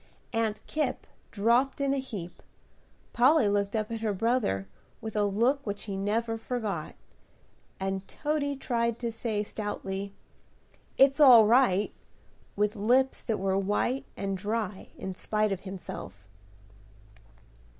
[0.33, 2.41] Aunt Kipp dropped in a heap,
[3.13, 4.67] Polly looked up at her brother,
[4.99, 6.95] with a look which he never forgot;
[7.79, 10.15] and Toady tried to say, stoutly,
[10.97, 11.93] "It's all right!"
[12.55, 16.27] with lips that were white and dry in spite of himself.